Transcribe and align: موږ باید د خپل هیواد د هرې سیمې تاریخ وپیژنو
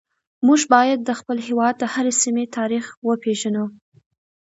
موږ 0.47 0.61
باید 0.73 0.99
د 1.03 1.09
خپل 1.19 1.37
هیواد 1.47 1.73
د 1.79 1.83
هرې 1.93 2.13
سیمې 2.23 2.45
تاریخ 2.57 2.85
وپیژنو 3.07 3.65